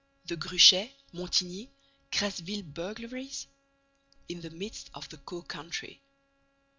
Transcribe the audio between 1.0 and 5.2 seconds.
Montigny, Crasville burglaries? In the midst of the